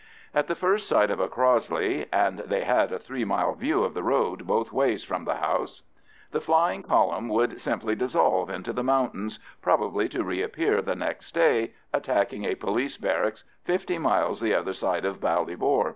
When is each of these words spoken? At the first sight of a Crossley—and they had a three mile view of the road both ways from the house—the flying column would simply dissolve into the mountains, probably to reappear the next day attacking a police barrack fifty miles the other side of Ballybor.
At 0.33 0.47
the 0.47 0.55
first 0.55 0.87
sight 0.89 1.11
of 1.11 1.19
a 1.19 1.27
Crossley—and 1.29 2.39
they 2.39 2.63
had 2.63 2.91
a 2.91 2.97
three 2.97 3.23
mile 3.23 3.53
view 3.53 3.83
of 3.83 3.93
the 3.93 4.01
road 4.01 4.47
both 4.47 4.73
ways 4.73 5.03
from 5.03 5.25
the 5.25 5.35
house—the 5.35 6.41
flying 6.41 6.81
column 6.81 7.29
would 7.29 7.61
simply 7.61 7.93
dissolve 7.93 8.49
into 8.49 8.73
the 8.73 8.81
mountains, 8.83 9.37
probably 9.61 10.09
to 10.09 10.23
reappear 10.23 10.81
the 10.81 10.95
next 10.95 11.33
day 11.35 11.73
attacking 11.93 12.45
a 12.45 12.55
police 12.55 12.97
barrack 12.97 13.35
fifty 13.63 13.99
miles 13.99 14.41
the 14.41 14.55
other 14.55 14.73
side 14.73 15.05
of 15.05 15.21
Ballybor. 15.21 15.89